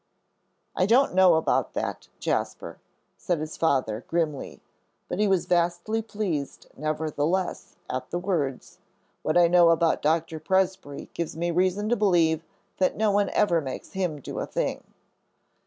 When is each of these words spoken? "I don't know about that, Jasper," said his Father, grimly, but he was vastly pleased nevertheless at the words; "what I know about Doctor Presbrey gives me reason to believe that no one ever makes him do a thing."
"I 0.75 0.87
don't 0.87 1.13
know 1.13 1.35
about 1.35 1.73
that, 1.73 2.07
Jasper," 2.17 2.79
said 3.17 3.37
his 3.37 3.55
Father, 3.55 4.03
grimly, 4.07 4.59
but 5.07 5.19
he 5.19 5.27
was 5.27 5.45
vastly 5.45 6.01
pleased 6.01 6.65
nevertheless 6.75 7.75
at 7.87 8.09
the 8.09 8.17
words; 8.17 8.79
"what 9.21 9.37
I 9.37 9.47
know 9.47 9.69
about 9.69 10.01
Doctor 10.01 10.39
Presbrey 10.39 11.09
gives 11.13 11.37
me 11.37 11.51
reason 11.51 11.87
to 11.89 11.95
believe 11.95 12.43
that 12.77 12.97
no 12.97 13.11
one 13.11 13.29
ever 13.29 13.61
makes 13.61 13.91
him 13.91 14.19
do 14.19 14.39
a 14.39 14.47
thing." 14.47 14.83